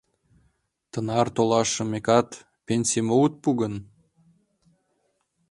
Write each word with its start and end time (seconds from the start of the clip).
Тынар 0.91 1.27
толашымекат, 1.35 2.29
пенсийым 2.65 3.07
огыт 3.15 3.33
пу 3.43 3.49
гын?.. 3.61 3.73